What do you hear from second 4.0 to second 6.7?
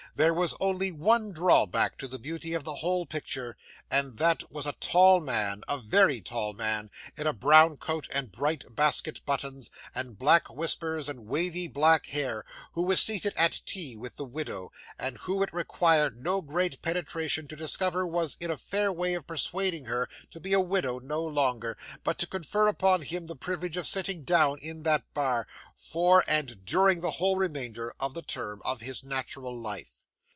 that was a tall man a very tall